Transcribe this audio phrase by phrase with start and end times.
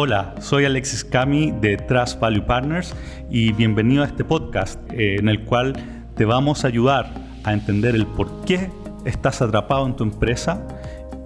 [0.00, 2.94] Hola, soy Alexis Cami de Trust Value Partners
[3.32, 5.72] y bienvenido a este podcast eh, en el cual
[6.14, 7.12] te vamos a ayudar
[7.42, 8.70] a entender el por qué
[9.04, 10.64] estás atrapado en tu empresa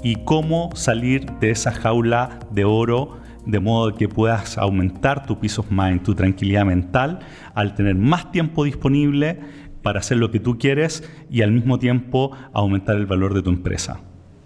[0.02, 5.61] y cómo salir de esa jaula de oro de modo que puedas aumentar tu peace
[5.61, 7.18] of mind, tu tranquilidad mental,
[7.52, 9.39] al tener más tiempo disponible
[9.82, 13.50] para hacer lo que tú quieres y al mismo tiempo aumentar el valor de tu
[13.50, 14.00] empresa.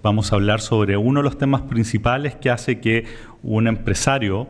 [0.06, 3.06] Vamos a hablar sobre uno de los temas principales que hace que
[3.42, 4.46] un empresario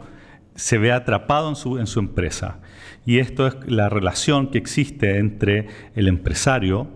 [0.54, 2.58] se vea atrapado en su, su empresa.
[3.06, 6.88] Y esto es la relación que existe entre el empresario,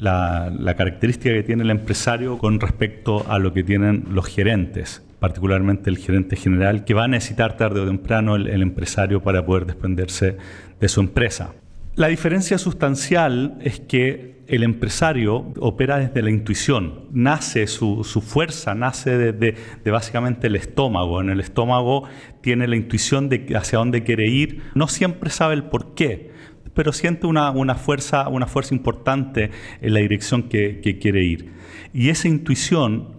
[0.00, 5.00] la, la, característica que tiene el empresario con respecto a lo que tienen los gerentes,
[5.20, 9.46] particularmente el gerente general, que va a necesitar tarde o temprano el, el empresario para
[9.46, 10.38] poder desprenderse
[10.80, 11.52] de su empresa.
[11.98, 19.18] La diferencia sustancial es que el empresario opera desde la intuición, nace su, fuerza, nace
[19.18, 21.20] desde de básicamente el estómago.
[21.20, 22.04] En el estómago
[22.40, 26.30] tiene la intuición de hacia dónde quiere ir, no siempre sabe el por qué,
[26.72, 31.52] pero siente una, fuerza, una fuerza importante en la dirección que, que quiere ir.
[31.92, 33.17] Y esa intuición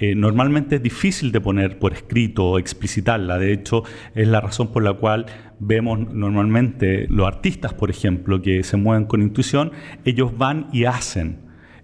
[0.00, 3.36] eh, normalmente es difícil de poner por escrito o explicitarla.
[3.36, 3.84] De hecho,
[4.14, 5.26] es la razón por la cual
[5.58, 9.72] vemos normalmente los artistas, por ejemplo, que se mueven con intuición,
[10.06, 11.40] ellos van y hacen.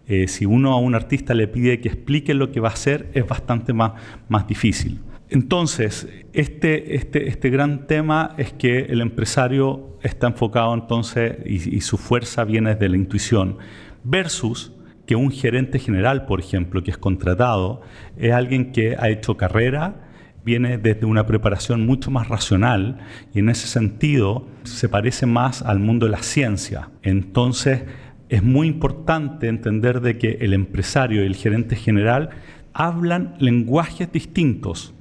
[0.06, 3.10] Eh, si uno a un artista le pide que explique lo que va a hacer,
[3.12, 3.92] es bastante más,
[4.30, 5.00] más difícil.
[5.28, 11.80] Entonces, este, este, este gran tema es que el empresario está enfocado entonces y, y
[11.82, 13.58] su fuerza viene de la intuición,
[14.04, 14.72] versus
[15.06, 17.80] que un gerente general, por ejemplo, que es contratado,
[18.16, 20.06] es alguien que ha hecho carrera,
[20.44, 22.98] viene desde una preparación mucho más racional
[23.34, 26.90] y en ese sentido se parece más al mundo de la ciencia.
[27.02, 27.82] Entonces
[28.28, 32.30] es muy importante entender de que el empresario y el gerente general
[32.72, 34.94] hablan lenguajes distintos.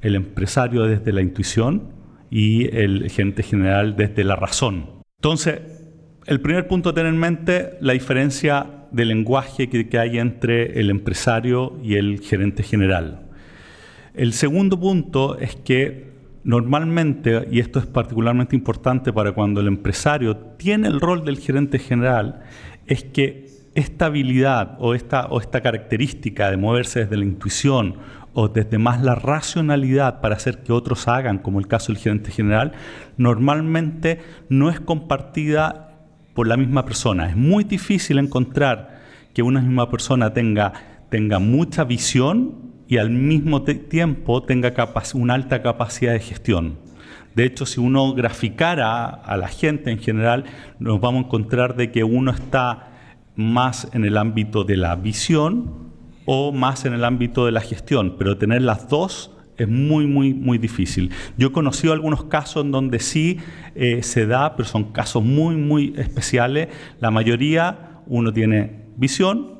[0.00, 1.88] El empresario desde la intuición
[2.30, 4.90] y el gerente general desde la razón.
[5.18, 5.60] Entonces,
[6.26, 10.90] el primer punto a tener en mente, la diferencia de lenguaje que, hay entre el
[10.90, 13.22] empresario y el gerente general.
[14.14, 16.12] El segundo punto es que
[16.44, 21.78] normalmente, y esto es particularmente importante para cuando el empresario tiene el rol del gerente
[21.78, 22.42] general,
[22.86, 27.96] es que esta habilidad o esta, o esta característica de moverse desde la intuición
[28.32, 32.30] o desde más la racionalidad para hacer que otros hagan, como el caso del gerente
[32.30, 32.72] general,
[33.16, 35.93] normalmente no es compartida
[36.34, 37.28] por la misma persona.
[37.28, 39.02] Es muy difícil encontrar
[39.32, 40.72] que una misma persona tenga,
[41.08, 44.74] tenga mucha visión y al mismo tiempo tenga
[45.14, 46.78] una alta capacidad de gestión.
[47.34, 50.44] De hecho, si uno graficara a la gente en general,
[50.78, 52.90] nos vamos a encontrar de que uno está
[53.34, 55.92] más en el ámbito de la visión
[56.26, 60.34] o más en el ámbito de la gestión, pero tener las dos es muy, muy,
[60.34, 61.10] muy difícil.
[61.36, 63.38] Yo he conocido algunos casos en donde sí
[63.74, 66.68] eh, se da, pero son casos muy, muy especiales.
[67.00, 69.54] La mayoría uno tiene visión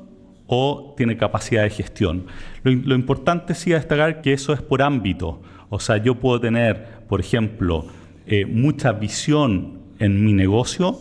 [0.47, 2.25] o tiene capacidad de gestión.
[2.63, 5.41] Lo, importante sí es destacar que eso es por ámbito.
[5.69, 7.87] O sea, yo puedo tener, por ejemplo,
[8.27, 10.97] eh, mucha visión en mi negocio,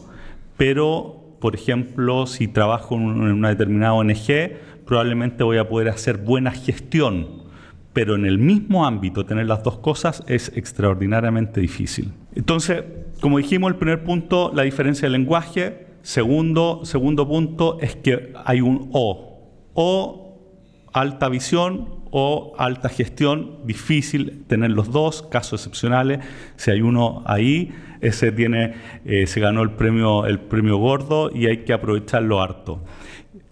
[0.56, 4.52] pero, por ejemplo, si trabajo en una determinada ONG,
[4.86, 7.44] probablemente voy a poder hacer buena gestión
[7.94, 12.12] pero en el mismo ámbito tener las dos cosas es extraordinariamente difícil.
[12.34, 12.82] Entonces,
[13.24, 15.86] como dijimos, el primer punto, la diferencia de lenguaje.
[16.02, 19.48] Segundo, segundo punto es que hay un O.
[19.72, 20.36] O,
[20.92, 26.20] alta visión o alta gestión, difícil tener los dos, casos excepcionales.
[26.56, 28.74] Si hay uno ahí, ese tiene,
[29.06, 32.84] eh, se ganó el premio, el premio gordo y hay que aprovecharlo harto.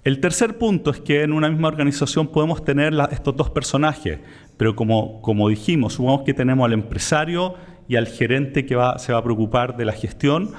[0.05, 4.19] El tercer punto es que en una misma organización podemos tener estos dos personajes,
[4.59, 7.55] pero como, como dijimos, supongamos que tenemos al empresario
[7.89, 10.51] y al gerente que va, se va a preocupar de la gestión.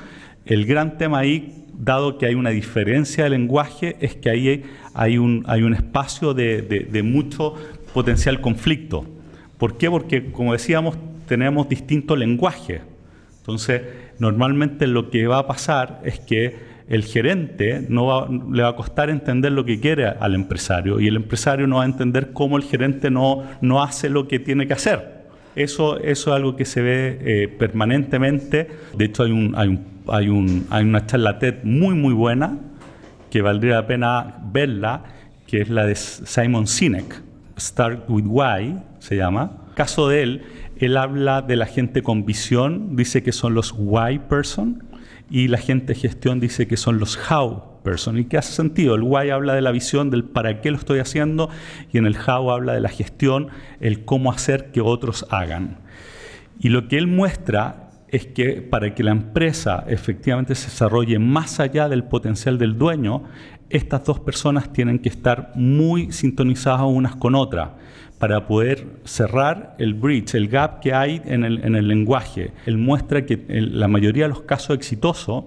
[0.46, 5.18] El gran tema ahí, dado que hay una diferencia de lenguaje, es que ahí hay
[5.18, 7.56] un, hay un espacio de, de mucho
[7.94, 9.06] potencial conflicto.
[9.58, 9.90] ¿Por qué?
[9.90, 10.98] Porque, como decíamos,
[11.28, 12.82] tenemos distintos lenguajes.
[13.40, 13.82] Entonces,
[14.20, 19.10] normalmente lo que va a pasar es que el gerente no le va a costar
[19.10, 22.64] entender lo que quiere al empresario y el empresario no va a entender cómo el
[22.64, 25.23] gerente no, no hace lo que tiene que hacer.
[25.56, 28.68] Eso, eso es algo que se ve eh, permanentemente.
[28.98, 32.58] De hecho, hay, un, hay, un, hay, un, hay una charla TED muy, muy buena
[33.30, 35.04] que valdría la pena verla,
[35.48, 37.22] que es la de Simon Sinek,
[37.58, 39.58] Start with Why, se llama.
[39.76, 40.42] Caso de él,
[40.78, 44.84] él habla de la gente con visión, dice que son los why person,
[45.30, 48.96] y la gente gestión dice que son los how person y que hace sentido.
[48.96, 51.50] El why habla de la visión del para qué lo estoy haciendo
[51.92, 53.50] y en el how habla de la gestión,
[53.80, 55.78] el cómo hacer que otros hagan.
[56.60, 61.60] Y lo que él muestra es que para que la empresa efectivamente se desarrolle más
[61.60, 63.24] allá del potencial del dueño,
[63.70, 67.70] estas dos personas tienen que estar muy sintonizadas unas con otras
[68.20, 72.52] para poder cerrar el bridge, el gap que hay en el, lenguaje.
[72.66, 75.46] Él muestra que en la mayoría de los casos exitosos,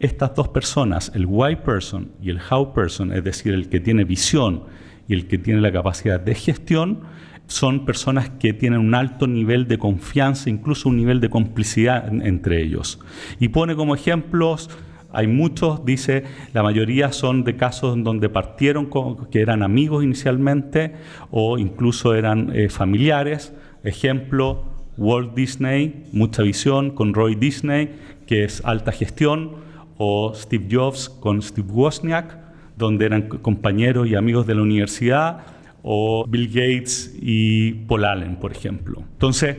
[0.00, 4.04] estas dos personas, el why person y el how person, es decir, el que tiene
[4.04, 4.64] visión
[5.06, 7.00] y el que tiene la capacidad de gestión,
[7.46, 12.62] son personas que tienen un alto nivel de confianza, incluso un nivel de complicidad entre
[12.62, 13.00] ellos.
[13.38, 14.70] Y pone como ejemplos
[15.12, 16.24] hay muchos, dice,
[16.54, 18.88] la mayoría son de casos donde partieron
[19.30, 20.94] que eran amigos inicialmente
[21.30, 23.52] o incluso eran eh, familiares.
[23.82, 24.64] Ejemplo,
[24.96, 27.90] Walt Disney, mucha visión con Roy Disney,
[28.26, 29.56] que es alta gestión,
[30.02, 32.34] o Steve Jobs con Steve Wozniak,
[32.74, 35.40] donde eran compañeros y amigos de la universidad,
[35.82, 39.02] o Bill Gates y Paul Allen, por ejemplo.
[39.12, 39.58] Entonces,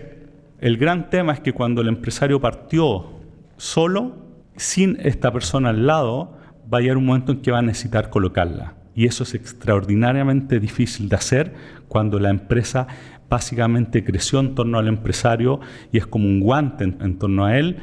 [0.59, 3.11] el gran tema es que cuando el empresario partió
[3.57, 4.15] solo,
[4.55, 6.35] sin esta persona al lado,
[6.73, 8.73] va a llegar un momento en que va a necesitar colocarla.
[8.95, 11.53] Y eso es extraordinariamente difícil de hacer
[11.87, 12.87] cuando la empresa
[13.31, 15.61] básicamente creció en torno al empresario
[15.93, 17.77] y es como un guante en, torno a él.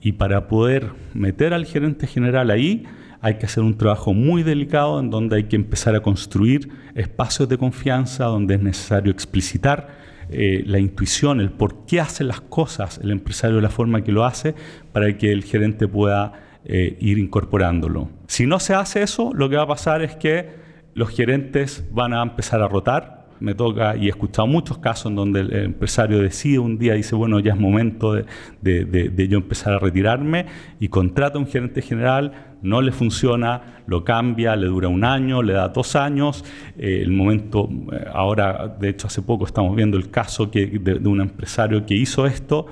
[0.00, 2.84] Y para poder meter al gerente general ahí,
[3.20, 7.50] hay que hacer un trabajo muy delicado en donde hay que empezar a construir espacios
[7.50, 9.88] de confianza, donde es necesario explicitar
[10.30, 14.10] eh, la intuición, el por qué hace las cosas el empresario de la forma que
[14.10, 14.54] lo hace,
[14.92, 16.32] para que el gerente pueda
[16.64, 18.08] eh, ir incorporándolo.
[18.26, 20.64] Si no se hace eso, lo que va a pasar es que
[20.94, 25.16] los gerentes van a empezar a rotar, me toca y he escuchado muchos casos en
[25.16, 28.14] donde el empresario decide un día, dice, bueno, ya es momento
[28.62, 30.46] de, yo empezar a retirarme
[30.80, 35.42] y contrata a un gerente general, no le funciona, lo cambia, le dura un año,
[35.42, 36.44] le da dos años.
[36.78, 41.20] Eh, el momento, eh, ahora, de hecho, hace poco estamos viendo el caso de, un
[41.20, 42.66] empresario que hizo esto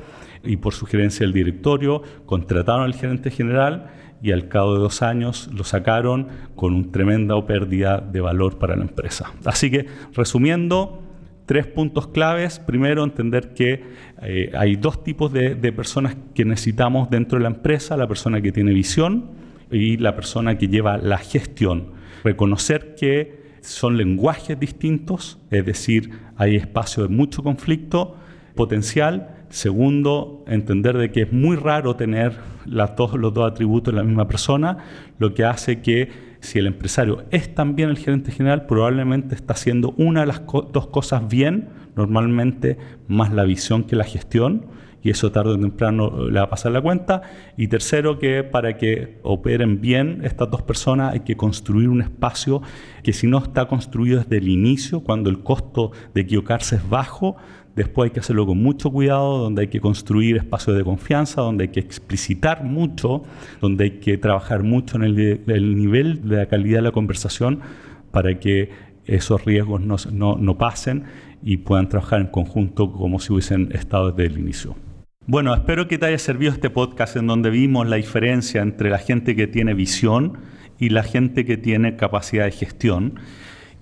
[0.45, 3.91] y por sugerencia del directorio contrataron al gerente general
[4.23, 8.77] y al cabo de dos años lo sacaron con una tremenda pérdida de valor para
[8.77, 9.33] la empresa.
[9.45, 11.03] Así que, resumiendo,
[11.47, 12.61] tres puntos claves.
[12.61, 13.83] Primero, entender que
[14.23, 18.41] eh, hay dos tipos de, de, personas que necesitamos dentro de la empresa, la persona
[18.41, 19.31] que tiene visión
[19.71, 21.93] y la persona que lleva la gestión.
[22.23, 28.17] Reconocer que son lenguajes distintos, es decir, hay espacio de mucho conflicto
[28.55, 34.27] potencial Segundo, entender de que es muy raro tener los dos atributos en la misma
[34.27, 34.79] persona,
[35.19, 36.09] lo que hace que
[36.41, 40.87] si el empresario es también el gerente general, probablemente está haciendo una de las dos
[40.87, 42.79] cosas bien, normalmente
[43.09, 44.65] más la visión que la gestión,
[45.03, 47.23] y eso tarde o temprano le va a pasar la cuenta.
[47.57, 52.63] Y tercero, que para que operen bien estas dos personas hay que construir un espacio
[53.03, 57.37] que si no está construido desde el inicio, cuando el costo de equivocarse es bajo,
[57.75, 61.65] Después hay que hacerlo con mucho cuidado, donde hay que construir espacios de confianza, donde
[61.65, 63.23] hay que explicitar mucho,
[63.63, 67.61] donde hay que trabajar mucho en el, nivel de la calidad de la conversación
[68.11, 68.71] para que
[69.07, 71.05] esos riesgos no, no pasen
[71.43, 74.77] y puedan trabajar en conjunto como si hubiesen estado desde el inicio.
[75.29, 78.99] Bueno, espero que te haya servido este podcast en donde vimos la diferencia entre la
[78.99, 80.39] gente que tiene visión
[80.81, 83.21] y la gente que tiene capacidad de gestión.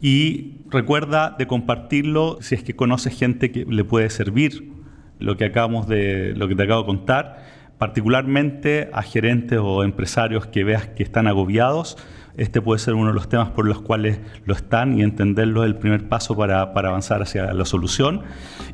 [0.03, 4.71] Y recuerda de compartirlo si es que conoces gente que le puede servir
[5.19, 7.43] lo que acabamos de lo que te acabo de contar,
[7.81, 11.97] particularmente a gerentes o empresarios que veas que están agobiados.
[12.37, 15.69] Este puede ser uno de los temas por los cuales lo están y entenderlo es
[15.69, 18.21] el primer paso para, para avanzar hacia la solución.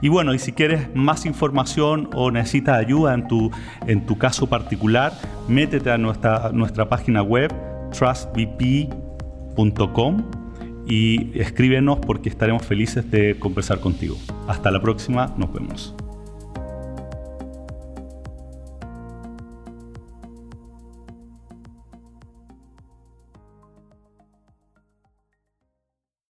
[0.01, 3.53] Y bueno, y si quieres más información o necesitas ayuda en tu,
[3.87, 5.13] en tu caso particular,
[5.47, 7.55] métete a nuestra, nuestra página web
[7.93, 8.97] trustvp.com
[10.85, 14.17] y escríbenos porque estaremos felices de conversar contigo.
[14.49, 15.95] Hasta la próxima, nos vemos.